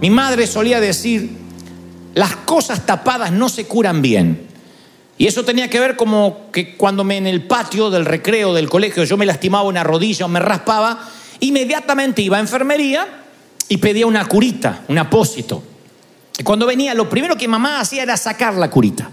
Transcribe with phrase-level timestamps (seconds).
[0.00, 1.30] Mi madre solía decir,
[2.14, 4.46] las cosas tapadas no se curan bien.
[5.18, 8.70] Y eso tenía que ver como que cuando me en el patio del recreo del
[8.70, 13.06] colegio yo me lastimaba una rodilla o me raspaba, inmediatamente iba a enfermería
[13.68, 15.62] y pedía una curita, un apósito.
[16.38, 19.10] Y cuando venía, lo primero que mamá hacía era sacar la curita.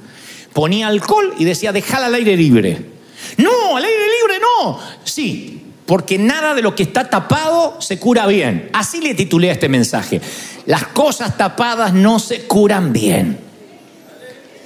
[0.53, 2.97] Ponía alcohol y decía, déjala al aire libre.
[3.37, 4.79] No, al aire libre no.
[5.03, 8.69] Sí, porque nada de lo que está tapado se cura bien.
[8.73, 10.21] Así le titulé a este mensaje.
[10.65, 13.39] Las cosas tapadas no se curan bien.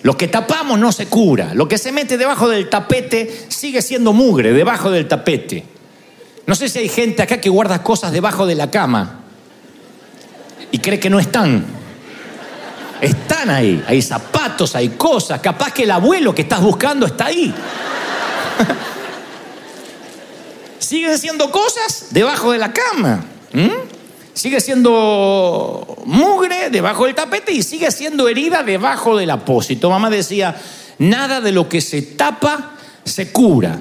[0.01, 1.53] Lo que tapamos no se cura.
[1.53, 5.63] Lo que se mete debajo del tapete sigue siendo mugre debajo del tapete.
[6.47, 9.19] No sé si hay gente acá que guarda cosas debajo de la cama
[10.71, 11.63] y cree que no están.
[12.99, 13.83] Están ahí.
[13.87, 15.39] Hay zapatos, hay cosas.
[15.39, 17.53] Capaz que el abuelo que estás buscando está ahí.
[20.91, 23.23] Siguen siendo cosas debajo de la cama.
[24.33, 29.89] Sigue siendo mugre debajo del tapete y sigue siendo herida debajo del apósito.
[29.89, 30.53] Mamá decía,
[30.97, 32.71] nada de lo que se tapa
[33.05, 33.79] se cura.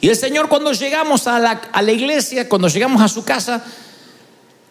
[0.00, 3.62] Y el Señor cuando llegamos a la, a la iglesia, cuando llegamos a su casa,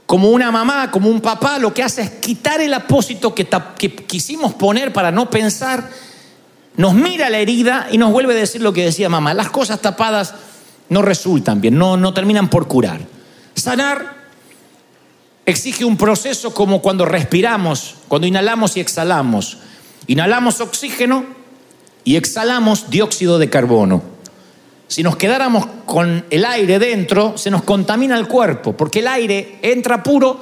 [0.06, 3.96] como una mamá, como un papá, lo que hace es quitar el apósito que, que
[3.96, 5.90] quisimos poner para no pensar,
[6.76, 9.34] nos mira la herida y nos vuelve a decir lo que decía mamá.
[9.34, 10.34] Las cosas tapadas
[10.90, 13.02] no resultan bien, no, no terminan por curar.
[13.56, 14.20] Sanar
[15.45, 19.58] exige un proceso como cuando respiramos, cuando inhalamos y exhalamos.
[20.08, 21.26] Inhalamos oxígeno
[22.04, 24.02] y exhalamos dióxido de carbono.
[24.88, 29.60] Si nos quedáramos con el aire dentro, se nos contamina el cuerpo, porque el aire
[29.61, 30.39] entra puro,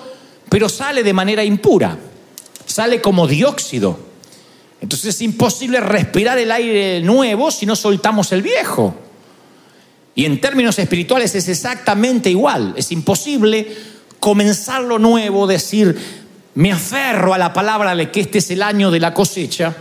[0.48, 1.98] pero sale de manera impura,
[2.66, 4.00] sale como dióxido.
[4.80, 8.96] Entonces es imposible respirar el aire nuevo si no soltamos el viejo.
[10.18, 12.74] Y en términos espirituales es exactamente igual.
[12.76, 13.68] Es imposible
[14.20, 15.96] comenzar lo nuevo, decir,
[16.56, 19.78] me aferro a la palabra de que este es el año de la cosecha,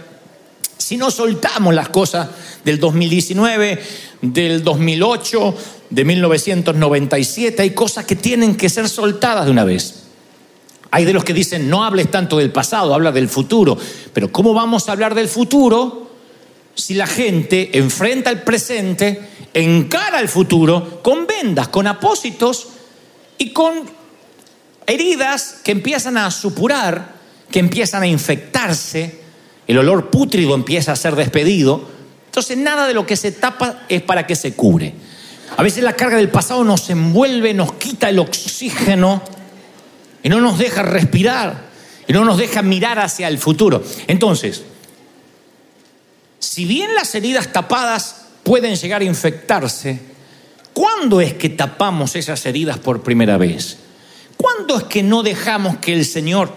[0.77, 2.29] si no soltamos las cosas
[2.67, 3.83] del 2019,
[4.21, 5.55] del 2008,
[5.89, 10.03] de 1997, hay cosas que tienen que ser soltadas de una vez.
[10.91, 13.79] Hay de los que dicen, no hables tanto del pasado, habla del futuro.
[14.13, 16.11] Pero ¿cómo vamos a hablar del futuro
[16.75, 22.69] si la gente enfrenta el presente encara el futuro con vendas, con apósitos
[23.39, 23.85] y con
[24.87, 27.15] heridas que empiezan a supurar,
[27.51, 29.19] que empiezan a infectarse,
[29.67, 31.89] el olor pútrido empieza a ser despedido.
[32.27, 34.93] Entonces nada de lo que se tapa es para que se cure.
[35.57, 39.23] A veces la carga del pasado nos envuelve, nos quita el oxígeno
[40.23, 41.65] y no nos deja respirar
[42.07, 43.83] y no nos deja mirar hacia el futuro.
[44.07, 44.65] Entonces,
[46.41, 49.99] si bien las heridas tapadas pueden llegar a infectarse,
[50.73, 53.79] ¿cuándo es que tapamos esas heridas por primera vez?
[54.37, 56.55] ¿Cuándo es que no dejamos que el Señor,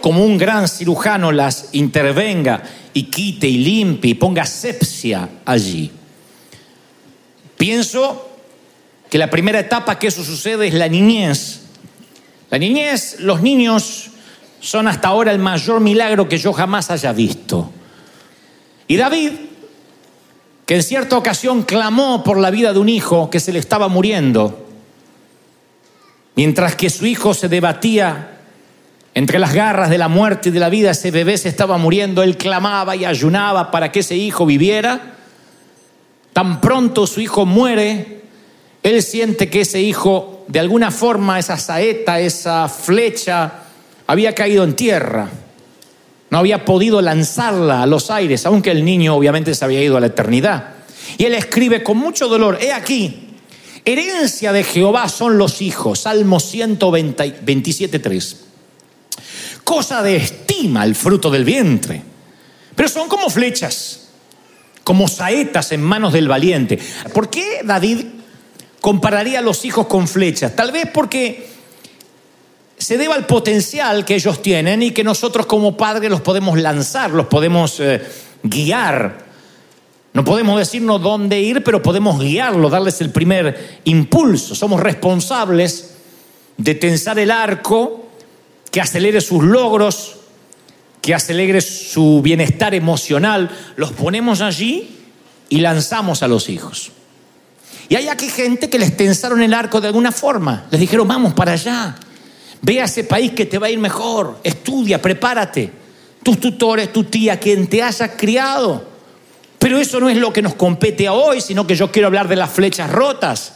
[0.00, 2.62] como un gran cirujano, las intervenga
[2.94, 5.90] y quite y limpie y ponga sepsia allí?
[7.56, 8.30] Pienso
[9.10, 11.62] que la primera etapa que eso sucede es la niñez.
[12.50, 14.10] La niñez, los niños
[14.60, 17.72] son hasta ahora el mayor milagro que yo jamás haya visto.
[18.86, 19.47] Y David
[20.68, 23.88] que en cierta ocasión clamó por la vida de un hijo que se le estaba
[23.88, 24.68] muriendo,
[26.34, 28.36] mientras que su hijo se debatía
[29.14, 32.22] entre las garras de la muerte y de la vida, ese bebé se estaba muriendo,
[32.22, 35.14] él clamaba y ayunaba para que ese hijo viviera.
[36.34, 38.20] Tan pronto su hijo muere,
[38.82, 43.52] él siente que ese hijo, de alguna forma, esa saeta, esa flecha,
[44.06, 45.30] había caído en tierra.
[46.30, 50.00] No había podido lanzarla a los aires, aunque el niño obviamente se había ido a
[50.00, 50.74] la eternidad.
[51.16, 53.28] Y él escribe con mucho dolor, he aquí,
[53.84, 58.36] herencia de Jehová son los hijos, Salmo 127.3.
[59.64, 62.02] Cosa de estima el fruto del vientre,
[62.74, 64.08] pero son como flechas,
[64.84, 66.78] como saetas en manos del valiente.
[67.12, 68.04] ¿Por qué David
[68.80, 70.54] compararía a los hijos con flechas?
[70.54, 71.57] Tal vez porque
[72.88, 77.10] se deba al potencial que ellos tienen y que nosotros como padres los podemos lanzar,
[77.10, 78.00] los podemos eh,
[78.42, 79.26] guiar.
[80.14, 84.54] No podemos decirnos dónde ir, pero podemos guiarlos, darles el primer impulso.
[84.54, 85.96] Somos responsables
[86.56, 88.08] de tensar el arco
[88.70, 90.16] que acelere sus logros,
[91.02, 93.50] que acelere su bienestar emocional.
[93.76, 94.96] Los ponemos allí
[95.50, 96.92] y lanzamos a los hijos.
[97.90, 100.64] Y hay aquí gente que les tensaron el arco de alguna forma.
[100.70, 101.94] Les dijeron, vamos para allá
[102.60, 104.38] Ve a ese país que te va a ir mejor.
[104.42, 105.70] Estudia, prepárate.
[106.22, 108.84] Tus tutores, tu tía, quien te haya criado.
[109.58, 112.28] Pero eso no es lo que nos compete a hoy, sino que yo quiero hablar
[112.28, 113.54] de las flechas rotas.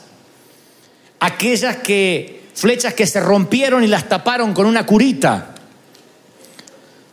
[1.20, 5.48] Aquellas que, flechas que se rompieron y las taparon con una curita.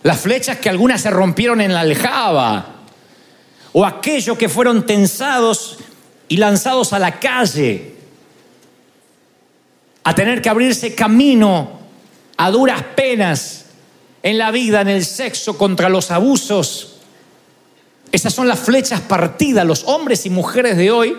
[0.01, 2.75] las flechas que algunas se rompieron en la aljaba,
[3.73, 5.77] o aquellos que fueron tensados
[6.29, 7.95] y lanzados a la calle,
[10.03, 11.78] a tener que abrirse camino
[12.39, 13.65] a duras penas
[14.23, 16.95] en la vida, en el sexo, contra los abusos.
[18.13, 21.17] Esas son las flechas partidas, los hombres y mujeres de hoy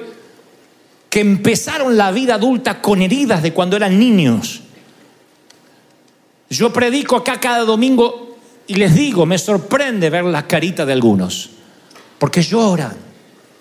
[1.10, 4.62] que empezaron la vida adulta con heridas de cuando eran niños.
[6.48, 11.50] Yo predico acá cada domingo y les digo, me sorprende ver la carita de algunos,
[12.18, 12.96] porque lloran.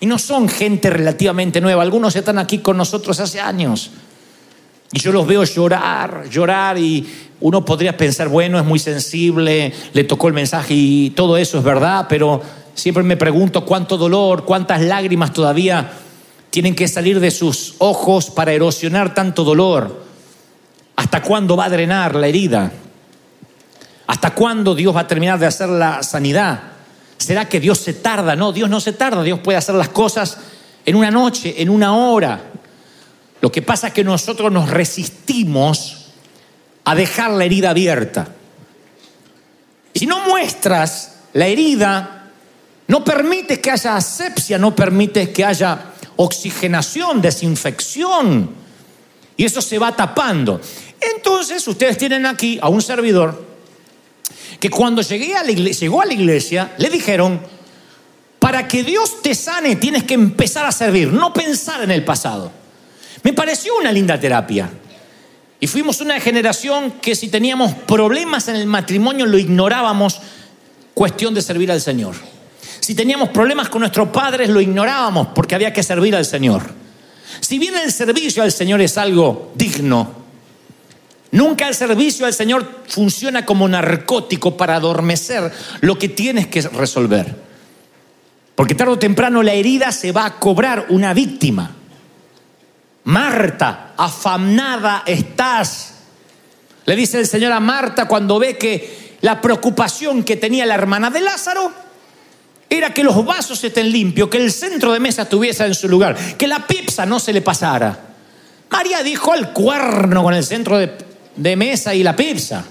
[0.00, 3.90] Y no son gente relativamente nueva, algunos están aquí con nosotros hace años.
[4.92, 7.06] Y yo los veo llorar, llorar y
[7.40, 11.64] uno podría pensar, bueno, es muy sensible, le tocó el mensaje y todo eso es
[11.64, 12.42] verdad, pero
[12.74, 15.92] siempre me pregunto cuánto dolor, cuántas lágrimas todavía
[16.50, 20.04] tienen que salir de sus ojos para erosionar tanto dolor.
[20.96, 22.72] ¿Hasta cuándo va a drenar la herida?
[24.08, 26.60] ¿Hasta cuándo Dios va a terminar de hacer la sanidad?
[27.16, 28.34] ¿Será que Dios se tarda?
[28.34, 30.38] No, Dios no se tarda, Dios puede hacer las cosas
[30.84, 32.40] en una noche, en una hora.
[33.40, 36.06] Lo que pasa es que nosotros nos resistimos
[36.84, 38.28] a dejar la herida abierta.
[39.94, 42.30] Si no muestras la herida,
[42.88, 48.50] no permites que haya asepsia, no permites que haya oxigenación, desinfección.
[49.36, 50.60] Y eso se va tapando.
[51.16, 53.48] Entonces ustedes tienen aquí a un servidor
[54.58, 55.32] que cuando llegué
[55.72, 57.40] llegó a la iglesia, le dijeron,
[58.38, 62.59] para que Dios te sane tienes que empezar a servir, no pensar en el pasado.
[63.22, 64.70] Me pareció una linda terapia.
[65.60, 70.20] Y fuimos una generación que si teníamos problemas en el matrimonio lo ignorábamos,
[70.94, 72.14] cuestión de servir al Señor.
[72.80, 76.62] Si teníamos problemas con nuestros padres lo ignorábamos porque había que servir al Señor.
[77.40, 80.10] Si bien el servicio al Señor es algo digno,
[81.30, 85.52] nunca el servicio al Señor funciona como narcótico para adormecer
[85.82, 87.36] lo que tienes que resolver.
[88.54, 91.76] Porque tarde o temprano la herida se va a cobrar una víctima.
[93.10, 95.94] Marta, afamada estás.
[96.84, 101.10] Le dice el Señor a Marta cuando ve que la preocupación que tenía la hermana
[101.10, 101.72] de Lázaro
[102.68, 106.16] era que los vasos estén limpios, que el centro de mesa estuviese en su lugar,
[106.36, 107.98] que la pizza no se le pasara.
[108.70, 110.96] María dijo al cuerno con el centro de,
[111.34, 112.64] de mesa y la pizza.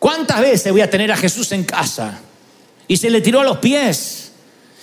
[0.00, 2.18] ¿Cuántas veces voy a tener a Jesús en casa?
[2.88, 4.32] Y se le tiró a los pies.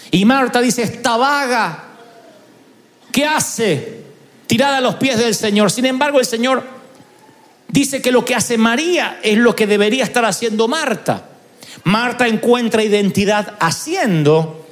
[0.09, 1.83] Y Marta dice, esta vaga,
[3.11, 4.04] ¿qué hace?
[4.47, 5.71] Tirada a los pies del Señor.
[5.71, 6.63] Sin embargo, el Señor
[7.67, 11.29] dice que lo que hace María es lo que debería estar haciendo Marta.
[11.83, 14.65] Marta encuentra identidad haciendo,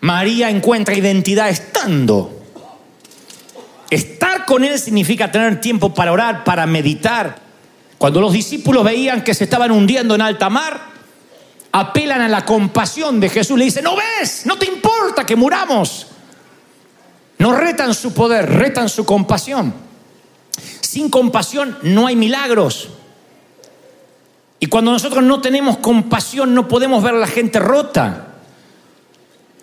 [0.00, 2.36] María encuentra identidad estando.
[3.90, 7.38] Estar con Él significa tener tiempo para orar, para meditar.
[7.98, 10.80] Cuando los discípulos veían que se estaban hundiendo en alta mar,
[11.72, 13.58] apelan a la compasión de Jesús.
[13.58, 16.06] Le dicen, no ves, no te importa que muramos.
[17.40, 19.72] No retan su poder, retan su compasión.
[20.82, 22.90] Sin compasión no hay milagros.
[24.58, 28.26] Y cuando nosotros no tenemos compasión no podemos ver a la gente rota.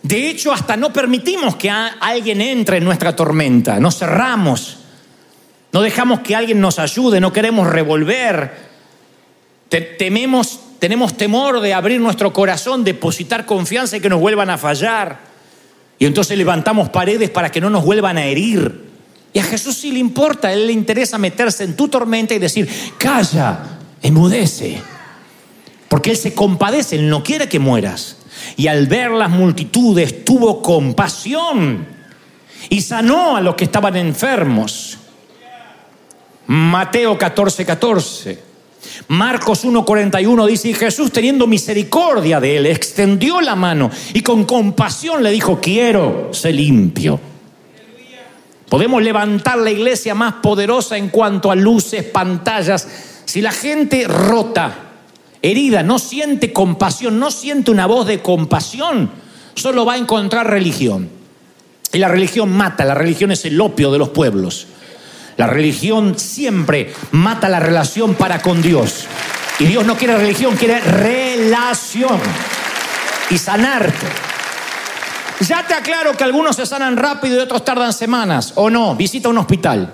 [0.01, 4.77] De hecho, hasta no permitimos que alguien entre en nuestra tormenta, nos cerramos,
[5.71, 8.57] no dejamos que alguien nos ayude, no queremos revolver,
[9.69, 15.36] tememos, tenemos temor de abrir nuestro corazón, depositar confianza y que nos vuelvan a fallar.
[15.99, 18.87] Y entonces levantamos paredes para que no nos vuelvan a herir.
[19.33, 22.39] Y a Jesús sí le importa, a Él le interesa meterse en tu tormenta y
[22.39, 23.59] decir, calla,
[24.01, 24.81] enmudece.
[25.87, 28.17] Porque Él se compadece, Él no quiere que mueras.
[28.55, 31.87] Y al ver las multitudes tuvo compasión
[32.69, 34.97] y sanó a los que estaban enfermos.
[36.47, 38.46] Mateo 14, 14.
[39.09, 45.23] Marcos 1:41 dice, y Jesús teniendo misericordia de él, extendió la mano y con compasión
[45.23, 47.19] le dijo, quiero, ser limpio.
[48.67, 52.85] Podemos levantar la iglesia más poderosa en cuanto a luces, pantallas,
[53.23, 54.75] si la gente rota,
[55.41, 59.09] herida, no siente compasión, no siente una voz de compasión,
[59.53, 61.09] solo va a encontrar religión.
[61.93, 64.67] Y la religión mata, la religión es el opio de los pueblos.
[65.37, 69.05] La religión siempre mata la relación para con Dios.
[69.59, 72.19] Y Dios no quiere religión, quiere relación.
[73.29, 74.07] Y sanarte.
[75.41, 78.53] Ya te aclaro que algunos se sanan rápido y otros tardan semanas.
[78.55, 78.95] ¿O no?
[78.95, 79.93] Visita un hospital.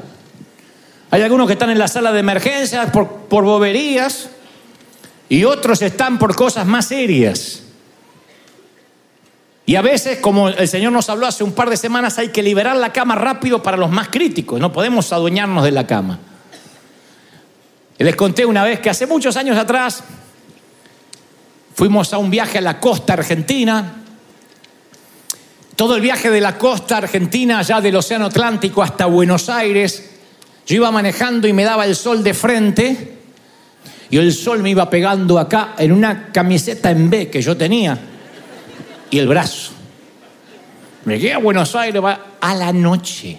[1.11, 4.29] Hay algunos que están en la sala de emergencias por, por boberías
[5.27, 7.62] y otros están por cosas más serias.
[9.65, 12.43] Y a veces, como el Señor nos habló hace un par de semanas, hay que
[12.43, 14.59] liberar la cama rápido para los más críticos.
[14.59, 16.19] No podemos adueñarnos de la cama.
[17.97, 20.03] Les conté una vez que hace muchos años atrás
[21.75, 23.93] Fuimos a un viaje a la costa argentina.
[25.75, 30.11] Todo el viaje de la costa argentina, allá del Océano Atlántico hasta Buenos Aires,
[30.67, 33.17] yo iba manejando y me daba el sol de frente
[34.11, 37.97] y el sol me iba pegando acá en una camiseta en B que yo tenía
[39.13, 39.71] y el brazo.
[41.05, 42.01] Llegué a Buenos Aires
[42.41, 43.37] a la noche.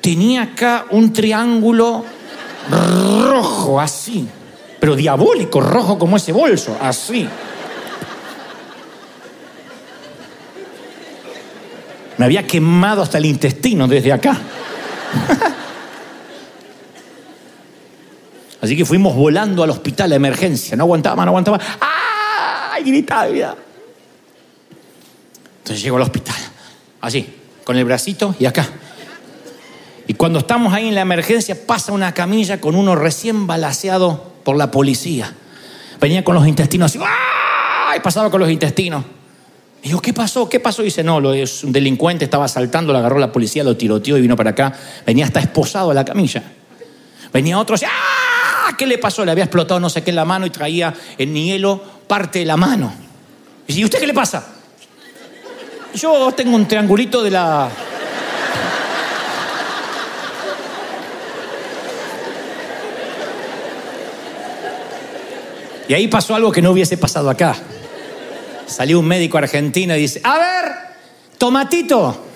[0.00, 2.02] Tenía acá un triángulo
[2.70, 4.26] rojo, así,
[4.80, 7.28] pero diabólico, rojo como ese bolso, así.
[12.16, 14.38] Me había quemado hasta el intestino desde acá.
[18.62, 20.74] Así que fuimos volando al hospital de emergencia.
[20.74, 21.60] No aguantaba no aguantaba.
[22.72, 22.84] ¡Ay!
[22.84, 23.56] Gritaba.
[25.70, 26.34] Entonces llego al hospital.
[27.00, 28.66] Así, con el bracito y acá.
[30.08, 34.56] Y cuando estamos ahí en la emergencia, pasa una camilla con uno recién balaseado por
[34.56, 35.32] la policía.
[36.00, 36.98] Venía con los intestinos así.
[37.00, 38.00] ¡Ay!
[38.00, 39.04] Pasaba con los intestinos.
[39.84, 40.48] Y digo, ¿qué pasó?
[40.48, 40.82] ¿Qué pasó?
[40.82, 44.22] Y dice, no, es un delincuente, estaba saltando, lo agarró la policía, lo tiroteó y
[44.22, 44.76] vino para acá.
[45.06, 46.42] Venía hasta esposado a la camilla.
[47.32, 48.74] Venía otro así, ¡ah!
[48.76, 49.24] ¿Qué le pasó?
[49.24, 52.44] Le había explotado no sé qué en la mano y traía en hielo parte de
[52.44, 52.92] la mano.
[53.68, 54.56] Y dice, ¿y usted qué le pasa?
[55.94, 57.68] Yo tengo un triangulito de la...
[65.88, 67.56] Y ahí pasó algo que no hubiese pasado acá.
[68.66, 70.72] Salió un médico argentino y dice, a ver,
[71.36, 72.29] tomatito.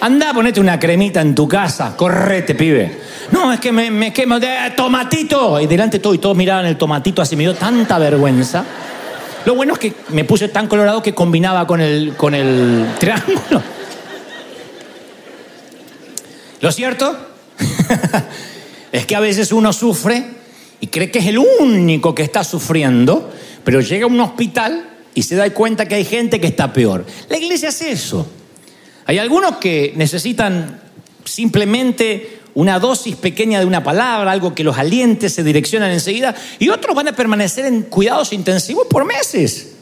[0.00, 2.98] Anda, ponete una cremita en tu casa, correte, pibe.
[3.32, 5.60] No, es que me, me quemo de tomatito.
[5.60, 8.64] Y delante todo y todos miraban el tomatito, así me dio tanta vergüenza.
[9.44, 13.62] Lo bueno es que me puse tan colorado que combinaba con el, con el triángulo.
[16.60, 17.16] ¿Lo cierto?
[18.92, 20.24] es que a veces uno sufre
[20.80, 23.32] y cree que es el único que está sufriendo,
[23.64, 27.04] pero llega a un hospital y se da cuenta que hay gente que está peor.
[27.28, 28.26] La iglesia es eso.
[29.08, 30.82] Hay algunos que necesitan
[31.24, 36.68] simplemente una dosis pequeña de una palabra, algo que los aliente, se direccionan enseguida, y
[36.68, 39.76] otros van a permanecer en cuidados intensivos por meses.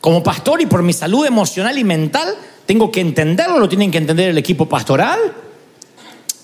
[0.00, 2.32] Como pastor y por mi salud emocional y mental,
[2.64, 5.18] tengo que entenderlo, lo tienen que entender el equipo pastoral,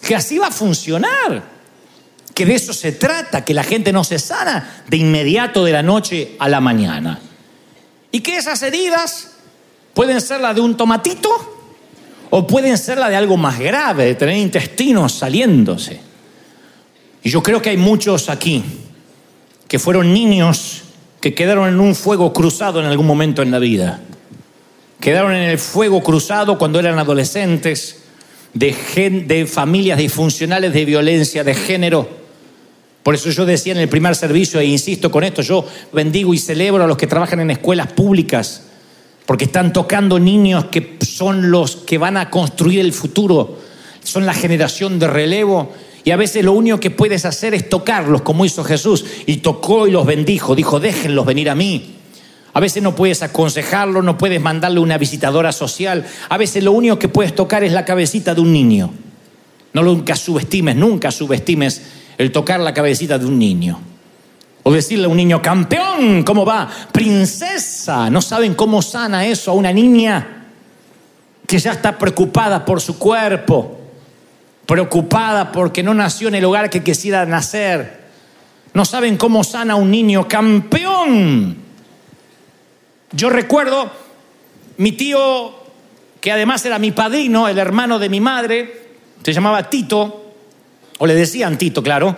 [0.03, 1.45] que así va a funcionar,
[2.35, 5.85] que de eso se trata, que la gente no se sana de inmediato de la
[5.85, 7.21] noche a la mañana.
[8.11, 9.31] Y que esas heridas
[9.95, 11.54] pueden ser las de un tomatito
[12.37, 16.01] o pueden ser la de algo más grave, de tener intestinos saliéndose.
[17.23, 18.61] Y yo creo que hay muchos aquí
[19.69, 20.83] que fueron niños
[21.21, 24.01] que quedaron en un fuego cruzado en algún momento en la vida.
[24.99, 28.03] Quedaron en el fuego cruzado cuando eran adolescentes,
[28.53, 32.09] de, de familias disfuncionales de violencia de género.
[33.05, 36.39] Por eso yo decía en el primer servicio, e insisto con esto, yo bendigo y
[36.39, 38.65] celebro a los que trabajan en escuelas públicas,
[39.27, 43.59] porque están tocando niños que son los que van a construir el futuro,
[44.03, 45.73] son la generación de relevo.
[46.05, 49.87] Y a veces lo único que puedes hacer es tocarlos, como hizo Jesús, y tocó
[49.87, 51.95] y los bendijo, dijo, déjenlos venir a mí.
[52.53, 56.07] A veces no puedes aconsejarlo, no puedes mandarle una visitadora social.
[56.29, 58.93] A veces lo único que puedes tocar es la cabecita de un niño.
[59.73, 61.83] No nunca subestimes, nunca subestimes
[62.17, 63.94] el tocar la cabecita de un niño.
[64.67, 66.69] O decirle a un niño, campeón, ¿cómo va?
[66.91, 68.09] Princesa.
[68.09, 70.47] ¿No saben cómo sana eso a una niña
[71.47, 73.79] que ya está preocupada por su cuerpo?
[74.65, 78.05] Preocupada porque no nació en el hogar que quisiera nacer.
[78.73, 81.59] No saben cómo sana a un niño campeón.
[83.13, 83.91] Yo recuerdo
[84.79, 85.57] mi tío,
[86.23, 88.89] que además era mi padrino, el hermano de mi madre,
[89.23, 90.33] se llamaba Tito,
[90.97, 92.17] o le decían Tito, claro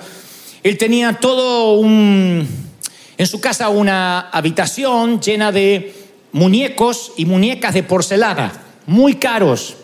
[0.69, 2.67] él tenía todo un...
[3.19, 5.95] En su casa una habitación llena de
[6.33, 8.53] muñecos y muñecas de porcelana,
[8.87, 9.77] muy caros.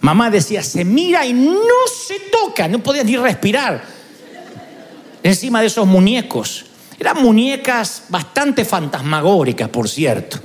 [0.00, 1.56] Mamá decía, se mira y no
[2.06, 3.82] se toca, no podía ni respirar
[5.22, 6.66] encima de esos muñecos.
[6.98, 10.38] Eran muñecas bastante fantasmagóricas, por cierto,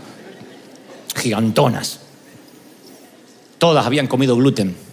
[1.15, 1.99] gigantonas.
[3.57, 4.84] Todas habían comido gluten.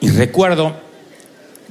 [0.00, 0.74] Y recuerdo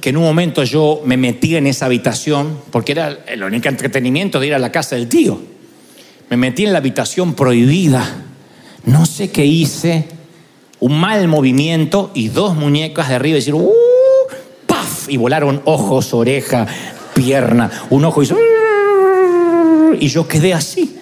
[0.00, 4.40] que en un momento yo me metí en esa habitación, porque era el único entretenimiento
[4.40, 5.40] de ir a la casa del tío.
[6.30, 8.24] Me metí en la habitación prohibida.
[8.84, 10.06] No sé qué hice,
[10.78, 13.72] un mal movimiento y dos muñecas de arriba y ¡uh!
[14.66, 15.08] ¡paf!
[15.08, 16.66] Y volaron ojos, oreja,
[17.14, 17.70] pierna.
[17.90, 18.36] Un ojo hizo
[19.98, 20.96] y yo quedé así.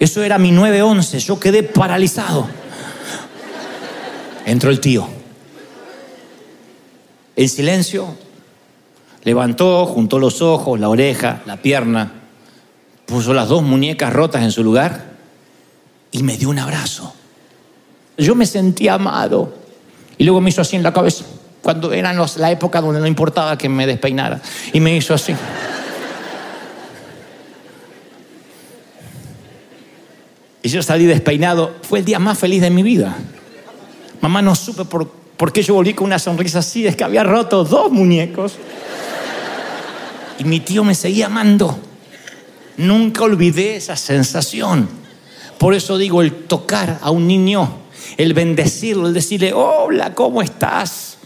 [0.00, 2.48] Eso era mi 911, yo quedé paralizado.
[4.46, 5.17] Entró el tío
[7.38, 8.16] en silencio,
[9.22, 12.12] levantó, juntó los ojos, la oreja, la pierna,
[13.06, 15.12] puso las dos muñecas rotas en su lugar
[16.10, 17.14] y me dio un abrazo.
[18.16, 19.54] Yo me sentí amado.
[20.16, 21.24] Y luego me hizo así en la cabeza,
[21.62, 24.42] cuando era la época donde no importaba que me despeinara.
[24.72, 25.32] Y me hizo así.
[30.60, 31.76] Y yo salí despeinado.
[31.82, 33.16] Fue el día más feliz de mi vida.
[34.20, 36.86] Mamá no supe por, por qué yo volví con una sonrisa así.
[36.86, 38.54] Es que había roto dos muñecos.
[40.38, 41.78] Y mi tío me seguía amando.
[42.76, 44.88] Nunca olvidé esa sensación.
[45.56, 47.72] Por eso digo, el tocar a un niño,
[48.16, 51.18] el bendecirlo, el decirle, hola, ¿cómo estás?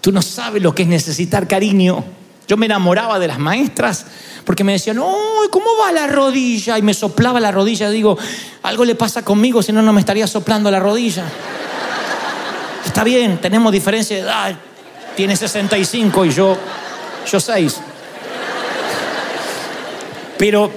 [0.00, 2.02] Tú no sabes lo que es necesitar cariño.
[2.48, 4.06] Yo me enamoraba de las maestras
[4.44, 6.78] porque me decían, ¡Uy, ¿cómo va la rodilla?
[6.78, 7.90] Y me soplaba la rodilla.
[7.90, 8.16] Digo,
[8.62, 11.24] algo le pasa conmigo, si no, no me estaría soplando la rodilla.
[12.84, 14.56] Está bien, tenemos diferencia de edad.
[15.16, 16.56] Tiene 65 y yo,
[17.30, 17.80] yo 6.
[20.38, 20.70] Pero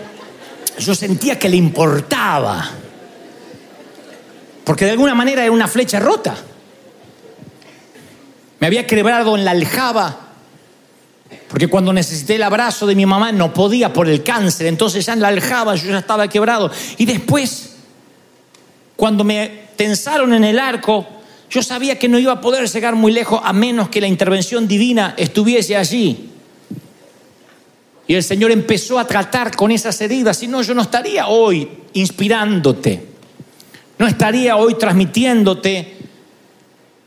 [0.80, 2.70] yo sentía que le importaba.
[4.64, 6.36] Porque de alguna manera era una flecha rota.
[8.60, 10.24] Me había quebrado en la aljaba
[11.54, 15.14] porque cuando necesité el abrazo de mi mamá no podía por el cáncer, entonces ya
[15.14, 16.72] en la aljaba yo ya estaba quebrado.
[16.98, 17.76] Y después,
[18.96, 21.06] cuando me tensaron en el arco,
[21.50, 24.68] yo sabía que no iba a poder llegar muy lejos a menos que la intervención
[24.68, 26.30] divina estuviese allí.
[28.08, 31.70] Y el Señor empezó a tratar con esas heridas, si no yo no estaría hoy
[31.94, 33.08] inspirándote,
[33.98, 35.98] no estaría hoy transmitiéndote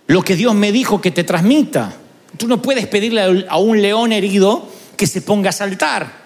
[0.07, 1.95] lo que Dios me dijo que te transmita.
[2.39, 6.25] Tú no puedes pedirle a un león herido que se ponga a saltar.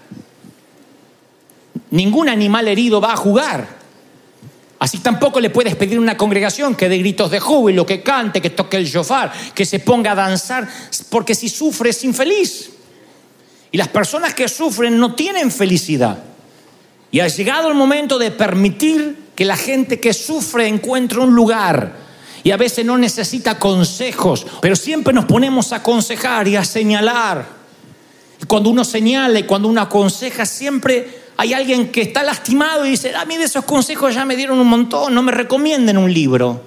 [1.90, 3.79] Ningún animal herido va a jugar.
[4.80, 8.40] Así tampoco le puedes pedir a una congregación que dé gritos de júbilo, que cante,
[8.40, 10.66] que toque el shofar, que se ponga a danzar,
[11.10, 12.70] porque si sufre es infeliz.
[13.70, 16.24] Y las personas que sufren no tienen felicidad.
[17.10, 21.96] Y ha llegado el momento de permitir que la gente que sufre encuentre un lugar
[22.42, 27.46] y a veces no necesita consejos, pero siempre nos ponemos a aconsejar y a señalar.
[28.42, 32.90] Y cuando uno señala y cuando uno aconseja, siempre hay alguien que está lastimado y
[32.90, 36.12] dice, a mí de esos consejos ya me dieron un montón, no me recomienden un
[36.12, 36.62] libro.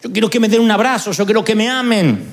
[0.00, 2.28] Yo quiero que me den un abrazo, yo quiero que me amen.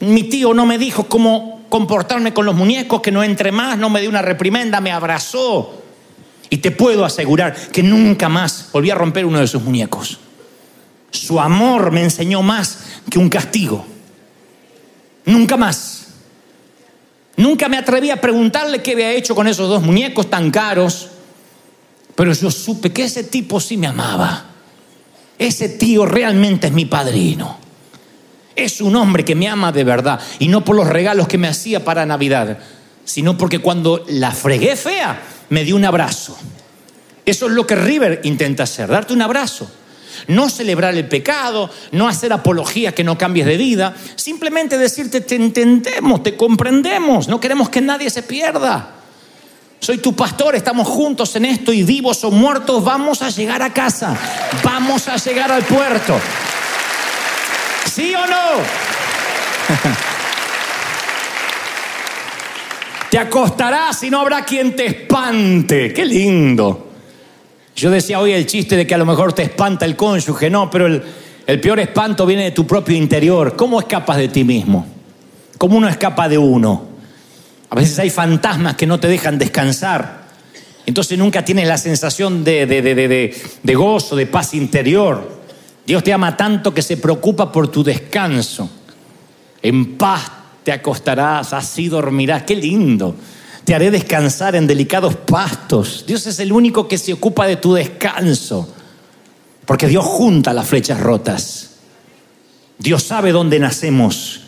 [0.00, 3.88] Mi tío no me dijo cómo comportarme con los muñecos, que no entre más, no
[3.88, 5.82] me dio una reprimenda, me abrazó.
[6.50, 10.18] Y te puedo asegurar que nunca más volví a romper uno de sus muñecos.
[11.10, 13.86] Su amor me enseñó más que un castigo.
[15.24, 15.99] Nunca más.
[17.40, 21.08] Nunca me atreví a preguntarle qué había hecho con esos dos muñecos tan caros,
[22.14, 24.44] pero yo supe que ese tipo sí me amaba.
[25.38, 27.56] Ese tío realmente es mi padrino.
[28.54, 31.48] Es un hombre que me ama de verdad y no por los regalos que me
[31.48, 32.58] hacía para Navidad,
[33.06, 36.36] sino porque cuando la fregué fea me dio un abrazo.
[37.24, 39.70] Eso es lo que River intenta hacer, darte un abrazo
[40.28, 45.36] no celebrar el pecado, no hacer apología que no cambies de vida, simplemente decirte te
[45.36, 48.96] entendemos, te comprendemos, no queremos que nadie se pierda.
[49.80, 53.72] Soy tu pastor, estamos juntos en esto y vivos o muertos, vamos a llegar a
[53.72, 54.14] casa,
[54.62, 56.20] vamos a llegar al puerto.
[57.90, 58.36] ¿Sí o no?
[63.10, 65.92] te acostarás y no habrá quien te espante.
[65.92, 66.89] Qué lindo.
[67.76, 70.70] Yo decía hoy el chiste de que a lo mejor te espanta el cónyuge, no,
[70.70, 71.02] pero el,
[71.46, 73.56] el peor espanto viene de tu propio interior.
[73.56, 74.86] ¿Cómo escapas de ti mismo?
[75.58, 76.88] ¿Cómo uno escapa de uno?
[77.70, 80.20] A veces hay fantasmas que no te dejan descansar.
[80.86, 85.40] Entonces nunca tienes la sensación de, de, de, de, gozo, de paz interior.
[85.86, 88.68] Dios te ama tanto que se preocupa por tu descanso.
[89.62, 90.30] En paz
[90.64, 92.42] te acostarás, así dormirás.
[92.42, 93.14] Qué lindo
[93.70, 96.02] te haré descansar en delicados pastos.
[96.04, 98.68] Dios es el único que se ocupa de tu descanso,
[99.64, 101.76] porque Dios junta las flechas rotas.
[102.78, 104.40] Dios sabe dónde nacemos.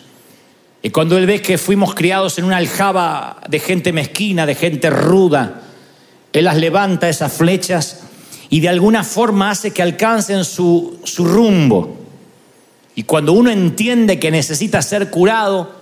[0.82, 4.90] Y cuando Él ve que fuimos criados en una aljaba de gente mezquina, de gente
[4.90, 5.62] ruda,
[6.32, 8.00] Él las levanta esas flechas
[8.50, 11.96] y de alguna forma hace que alcancen su, su rumbo.
[12.96, 15.81] Y cuando uno entiende que necesita ser curado,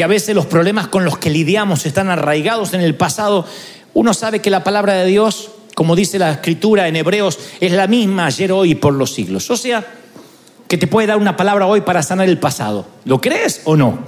[0.00, 3.44] que a veces los problemas con los que lidiamos están arraigados en el pasado,
[3.92, 7.86] uno sabe que la palabra de Dios, como dice la escritura en Hebreos, es la
[7.86, 9.50] misma ayer, hoy y por los siglos.
[9.50, 9.86] O sea,
[10.66, 12.86] que te puede dar una palabra hoy para sanar el pasado.
[13.04, 13.98] ¿Lo crees o no?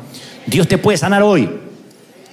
[0.47, 1.47] Dios te puede sanar hoy.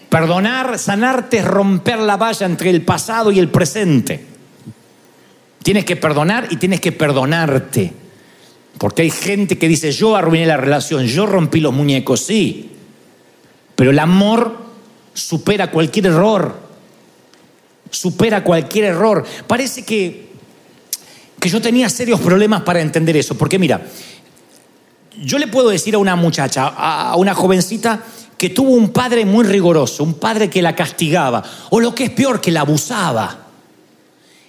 [0.08, 4.24] Perdonar, sanarte es romper la valla entre el pasado y el presente.
[5.63, 7.91] Tienes que perdonar y tienes que perdonarte.
[8.78, 12.78] Porque hay gente que dice, yo arruiné la relación, yo rompí los muñecos, sí.
[13.80, 14.58] Pero el amor
[15.13, 16.54] supera cualquier error.
[17.89, 19.26] Supera cualquier error.
[19.48, 20.34] Parece que,
[21.39, 23.38] que yo tenía serios problemas para entender eso.
[23.38, 23.82] Porque mira,
[25.24, 28.04] yo le puedo decir a una muchacha, a una jovencita,
[28.38, 32.10] que tuvo un padre muy riguroso, un padre que la castigaba, o lo que es
[32.10, 33.48] peor, que la abusaba.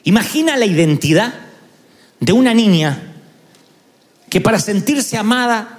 [0.02, 1.34] Imagina la identidad
[2.18, 3.14] de una niña
[4.28, 5.78] que para sentirse amada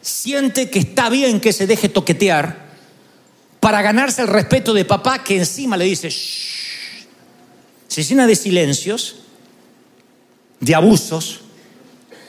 [0.00, 2.59] siente que está bien que se deje toquetear
[3.60, 7.06] para ganarse el respeto de papá que encima le dice, Shh".
[7.86, 9.16] se llena de silencios,
[10.58, 11.42] de abusos,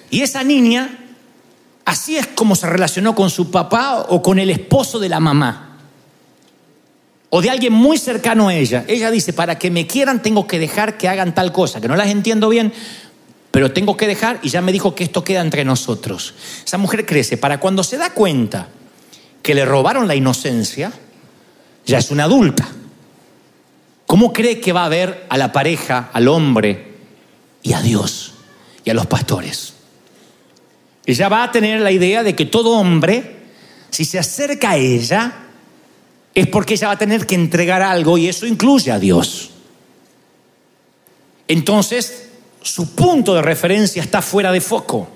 [0.10, 1.00] y esa niña
[1.86, 5.78] así es como se relacionó con su papá o con el esposo de la mamá.
[7.30, 8.84] O de alguien muy cercano a ella.
[8.90, 11.96] Ella dice, para que me quieran tengo que dejar que hagan tal cosa, que no
[11.96, 12.74] las entiendo bien,
[13.52, 16.34] pero tengo que dejar y ya me dijo que esto queda entre nosotros.
[16.66, 18.68] Esa mujer crece para cuando se da cuenta
[19.42, 20.92] que le robaron la inocencia,
[21.86, 22.68] ya es una adulta.
[24.06, 26.96] ¿Cómo cree que va a ver a la pareja, al hombre
[27.64, 28.34] y a Dios
[28.84, 29.74] y a los pastores?
[31.06, 33.38] Ella va a tener la idea de que todo hombre,
[33.90, 35.34] si se acerca a ella,
[36.34, 39.52] es porque ella va a tener que entregar algo y eso incluye a Dios.
[41.48, 42.30] Entonces,
[42.62, 45.10] su punto de referencia está fuera de foco.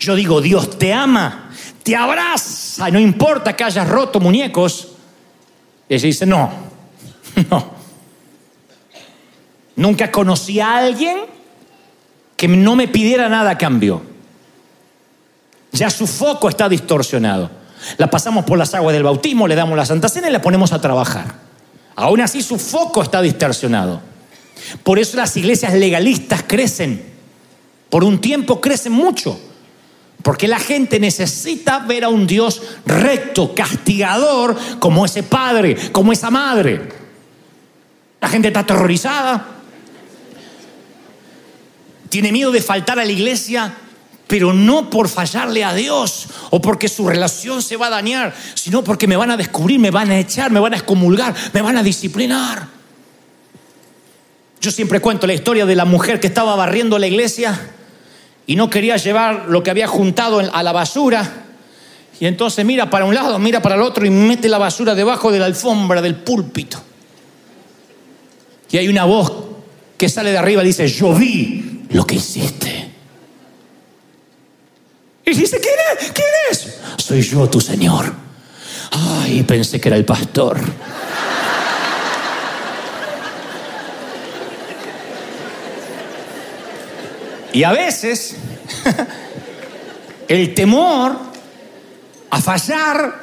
[0.00, 1.50] Yo digo, Dios te ama,
[1.82, 4.88] te abraza, no importa que hayas roto muñecos.
[5.88, 6.50] Ella dice, no,
[7.50, 7.76] no.
[9.76, 11.18] Nunca conocí a alguien
[12.36, 14.02] que no me pidiera nada a cambio.
[15.72, 17.50] Ya su foco está distorsionado.
[17.98, 20.72] La pasamos por las aguas del bautismo, le damos la Santa Cena y la ponemos
[20.72, 21.34] a trabajar.
[21.94, 24.00] Aún así su foco está distorsionado.
[24.82, 27.04] Por eso las iglesias legalistas crecen.
[27.90, 29.38] Por un tiempo crecen mucho.
[30.26, 36.32] Porque la gente necesita ver a un Dios recto, castigador, como ese padre, como esa
[36.32, 36.88] madre.
[38.20, 39.46] La gente está aterrorizada.
[42.08, 43.72] Tiene miedo de faltar a la iglesia,
[44.26, 48.82] pero no por fallarle a Dios o porque su relación se va a dañar, sino
[48.82, 51.76] porque me van a descubrir, me van a echar, me van a excomulgar, me van
[51.76, 52.66] a disciplinar.
[54.60, 57.75] Yo siempre cuento la historia de la mujer que estaba barriendo la iglesia
[58.46, 61.44] y no quería llevar lo que había juntado a la basura.
[62.18, 65.32] Y entonces mira para un lado, mira para el otro y mete la basura debajo
[65.32, 66.82] de la alfombra del púlpito.
[68.70, 69.32] Y hay una voz
[69.96, 72.90] que sale de arriba y dice, yo vi lo que hiciste.
[75.24, 76.12] Y dice, ¿quién es?
[76.12, 76.78] ¿Quién es?
[76.98, 78.12] Soy yo, tu Señor.
[78.92, 80.60] Ay, pensé que era el pastor.
[87.56, 88.36] Y a veces
[90.28, 91.16] el temor
[92.28, 93.20] a fallar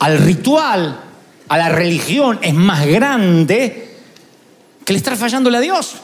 [0.00, 1.00] al ritual,
[1.48, 3.96] a la religión, es más grande
[4.84, 5.94] que el estar fallándole a Dios.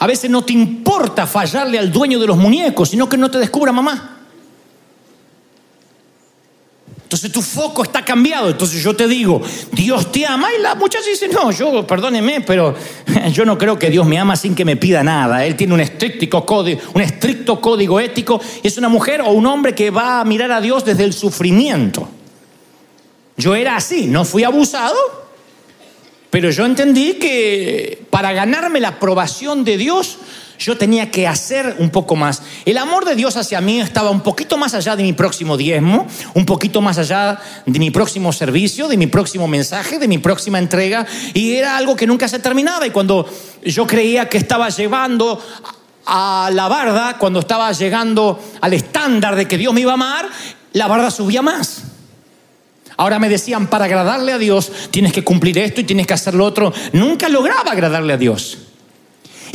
[0.00, 3.38] A veces no te importa fallarle al dueño de los muñecos, sino que no te
[3.38, 4.17] descubra mamá.
[7.08, 8.50] Entonces tu foco está cambiado.
[8.50, 9.40] Entonces yo te digo,
[9.72, 10.48] Dios te ama.
[10.52, 12.74] Y la muchacha dice, no, yo, perdóneme, pero
[13.32, 15.46] yo no creo que Dios me ama sin que me pida nada.
[15.46, 18.38] Él tiene un estricto código, un estricto código ético.
[18.62, 22.06] Es una mujer o un hombre que va a mirar a Dios desde el sufrimiento.
[23.38, 24.98] Yo era así, no fui abusado,
[26.28, 30.18] pero yo entendí que para ganarme la aprobación de Dios,
[30.58, 32.42] yo tenía que hacer un poco más.
[32.64, 36.06] El amor de Dios hacia mí estaba un poquito más allá de mi próximo diezmo,
[36.34, 40.58] un poquito más allá de mi próximo servicio, de mi próximo mensaje, de mi próxima
[40.58, 42.86] entrega, y era algo que nunca se terminaba.
[42.86, 43.28] Y cuando
[43.64, 45.40] yo creía que estaba llevando
[46.06, 50.28] a la barda, cuando estaba llegando al estándar de que Dios me iba a amar,
[50.72, 51.82] la barda subía más.
[52.96, 56.34] Ahora me decían, para agradarle a Dios tienes que cumplir esto y tienes que hacer
[56.34, 56.72] lo otro.
[56.92, 58.67] Nunca lograba agradarle a Dios.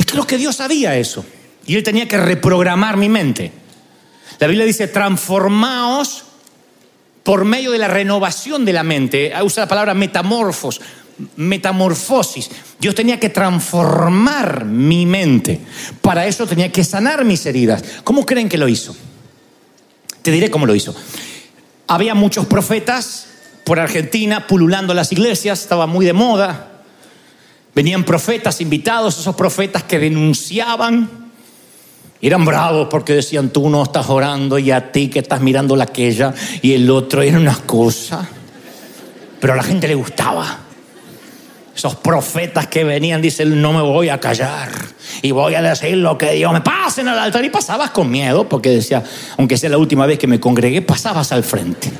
[0.06, 1.24] Es lo que Dios sabía eso.
[1.66, 3.52] Y Él tenía que reprogramar mi mente.
[4.38, 6.24] La Biblia dice, transformaos
[7.22, 9.32] por medio de la renovación de la mente.
[9.42, 10.80] Usa la palabra metamorfos,
[11.36, 12.50] metamorfosis.
[12.78, 15.60] Dios tenía que transformar mi mente.
[16.02, 17.82] Para eso tenía que sanar mis heridas.
[18.04, 18.94] ¿Cómo creen que lo hizo?
[20.22, 20.94] Te diré cómo lo hizo.
[21.86, 23.26] Había muchos profetas
[23.64, 26.73] por Argentina pululando las iglesias, estaba muy de moda.
[27.74, 31.30] Venían profetas invitados, esos profetas que denunciaban.
[32.20, 35.84] Eran bravos porque decían, tú no estás orando y a ti que estás mirando la
[35.84, 36.32] aquella
[36.62, 38.26] y el otro era una cosa.
[39.40, 40.60] Pero a la gente le gustaba.
[41.76, 44.70] Esos profetas que venían, dicen, no me voy a callar
[45.22, 47.44] y voy a decir lo que Dios me pasen al altar.
[47.44, 49.02] Y pasabas con miedo, porque decía,
[49.36, 51.90] aunque sea la última vez que me congregué, pasabas al frente.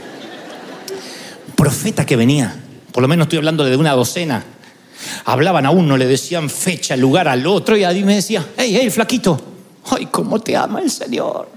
[1.57, 2.55] Profeta que venía,
[2.93, 4.45] por lo menos estoy hablando de una docena.
[5.25, 8.91] Hablaban a uno, le decían fecha, lugar al otro, y ahí me decía, hey, hey,
[8.91, 9.41] flaquito,
[9.91, 11.49] ay, cómo te ama el Señor.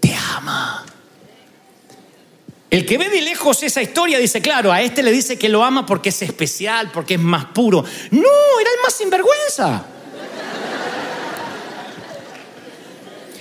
[0.00, 0.84] Te ama.
[2.70, 5.64] El que ve de lejos esa historia dice, claro, a este le dice que lo
[5.64, 7.82] ama porque es especial, porque es más puro.
[8.10, 9.84] No, era el más sinvergüenza.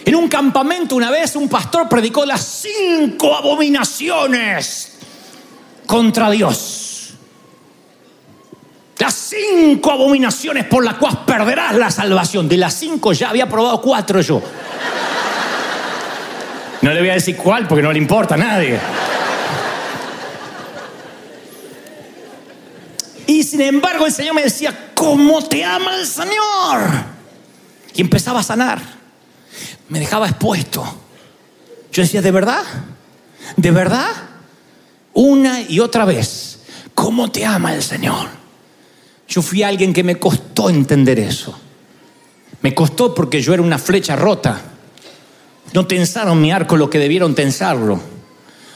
[0.05, 4.93] En un campamento una vez un pastor predicó las cinco abominaciones
[5.85, 6.76] contra Dios.
[8.99, 12.49] Las cinco abominaciones por las cuales perderás la salvación.
[12.49, 14.41] De las cinco ya había probado cuatro yo.
[16.81, 18.79] No le voy a decir cuál porque no le importa a nadie.
[23.27, 26.89] Y sin embargo el Señor me decía, ¿cómo te ama el Señor?
[27.93, 28.81] Y empezaba a sanar.
[29.89, 30.83] Me dejaba expuesto.
[31.91, 32.63] Yo decía, ¿de verdad?
[33.55, 34.09] ¿De verdad?
[35.13, 36.59] Una y otra vez,
[36.93, 38.27] ¿cómo te ama el Señor?
[39.27, 41.57] Yo fui alguien que me costó entender eso.
[42.61, 44.61] Me costó porque yo era una flecha rota.
[45.73, 48.01] No tensaron mi arco lo que debieron tensarlo.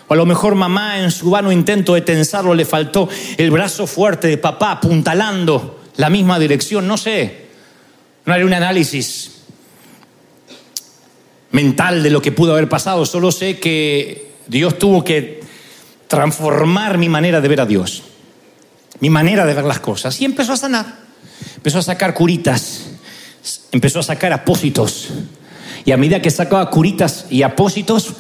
[0.08, 3.88] O a lo mejor mamá en su vano intento de tensarlo le faltó el brazo
[3.88, 6.86] fuerte de papá apuntalando la misma dirección.
[6.86, 7.46] No sé.
[8.26, 9.32] No haré un análisis
[11.52, 13.06] mental de lo que pudo haber pasado.
[13.06, 15.42] Solo sé que Dios tuvo que
[16.08, 18.04] transformar mi manera de ver a Dios.
[19.02, 20.22] Mi manera de ver las cosas.
[20.22, 20.86] Y empezó a sanar.
[21.58, 22.84] Empezó a sacar curitas.
[23.72, 25.10] Empezó a sacar apósitos.
[25.84, 28.14] Y a medida que sacaba curitas y apósitos,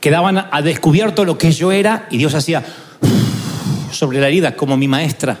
[0.00, 2.64] quedaban a descubierto lo que yo era y Dios hacía
[3.92, 5.40] sobre la herida como mi maestra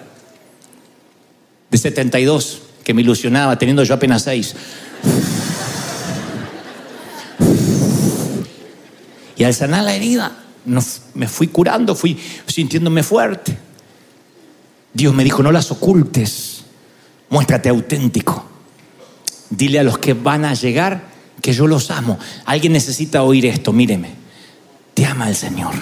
[1.70, 4.54] de 72 que me ilusionaba teniendo yo apenas seis.
[9.36, 10.32] Y al sanar la herida,
[11.14, 13.67] me fui curando, fui sintiéndome fuerte.
[14.92, 16.64] Dios me dijo, no las ocultes,
[17.30, 18.44] muéstrate auténtico.
[19.50, 21.08] Dile a los que van a llegar
[21.40, 22.18] que yo los amo.
[22.44, 24.10] Alguien necesita oír esto, míreme.
[24.94, 25.74] Te ama el Señor,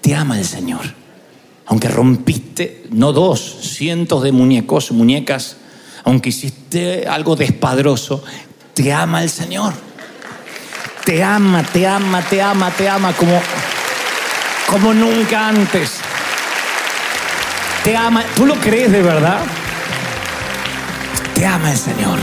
[0.00, 0.94] te ama el Señor.
[1.66, 5.56] Aunque rompiste, no dos, cientos de muñecos, muñecas,
[6.04, 8.24] aunque hiciste algo despadroso,
[8.74, 9.74] te ama el Señor.
[11.04, 13.40] Te ama, te ama, te ama, te ama como,
[14.70, 16.07] como nunca antes.
[17.84, 18.24] Te ama.
[18.36, 19.40] ¿Tú lo crees de verdad?
[21.34, 22.18] Te ama el Señor.